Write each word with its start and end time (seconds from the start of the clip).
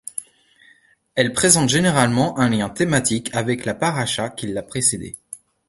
Elle 1.13 1.31
présente 1.31 1.69
généralement 1.69 2.39
un 2.39 2.49
lien 2.49 2.69
thématique 2.71 3.29
avec 3.35 3.65
la 3.65 3.75
parasha 3.75 4.31
qui 4.31 4.47
l'a 4.47 4.63
précédée. 4.63 5.15